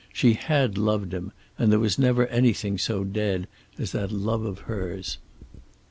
She 0.11 0.33
had 0.33 0.79
loved 0.79 1.13
him, 1.13 1.31
and 1.59 1.71
there 1.71 1.77
was 1.77 1.99
never 1.99 2.25
anything 2.25 2.79
so 2.79 3.03
dead 3.03 3.47
as 3.77 3.91
that 3.91 4.11
love 4.11 4.43
of 4.45 4.61
hers. 4.61 5.19